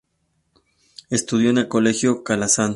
Estudió 1.11 1.51
en 1.51 1.59
el 1.59 1.67
Colegio 1.67 2.23
Calasanz. 2.23 2.69